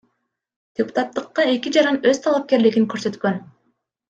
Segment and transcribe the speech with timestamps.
[0.79, 3.41] Депутаттыкка эки жаран өз талапкерлигин көрсөткөн.